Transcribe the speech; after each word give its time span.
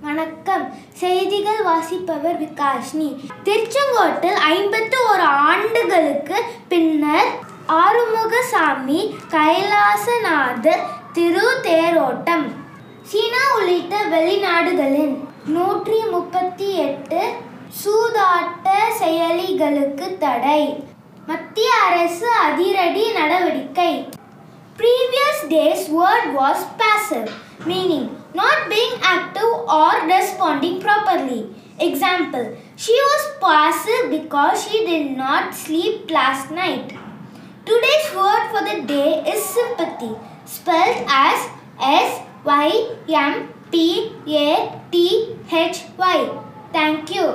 வணக்கம். 0.00 0.72
செய்திகள் 0.92 1.62
வாசிப்பவர் 1.62 2.42
விகாஷ்னி. 2.42 3.08
திருச்செங்கோட்டில் 3.44 4.40
ஐம்பத்து 4.56 5.08
ஒரு 5.10 5.22
ஆண்டுகளுக்கு 5.22 6.42
பின்னர் 6.68 7.38
ஆறுமுகசாமி 7.68 9.16
கைலாசநாதர் 9.30 10.84
திரு 11.12 11.60
தேரோட்டம் 11.62 12.46
சீனா 13.02 13.54
உள்ளிட்ட 13.56 14.02
வெளிநாடுகளின் 14.02 15.29
செயலிகளுக்கு 18.99 20.07
தடை 20.23 20.61
மத்திய 21.31 21.71
அரசு 21.87 22.29
அதிரடி 22.45 23.05
நடவடிக்கை 23.19 23.93
Previous 24.79 25.37
day's 25.47 25.83
word 25.89 26.33
was 26.33 26.57
passive, 26.77 27.29
meaning 27.65 28.05
not 28.33 28.67
being 28.67 28.95
active 29.01 29.51
or 29.77 29.91
responding 30.05 30.81
properly. 30.81 31.37
Example 31.79 32.57
She 32.75 32.91
was 32.91 33.23
passive 33.39 34.03
because 34.09 34.67
she 34.67 34.85
did 34.85 35.15
not 35.15 35.55
sleep 35.55 36.11
last 36.11 36.51
night. 36.51 36.89
Today's 37.65 38.13
word 38.13 38.43
for 38.51 38.63
the 38.69 38.81
day 38.85 39.23
is 39.25 39.41
sympathy, 39.57 40.11
spelled 40.45 41.05
as 41.07 41.47
S 41.79 42.19
Y 42.43 42.69
M 43.09 43.35
P 43.71 44.11
A 44.27 44.51
T 44.91 45.37
H 45.49 45.85
Y. 45.97 46.19
Thank 46.73 47.15
you. 47.15 47.27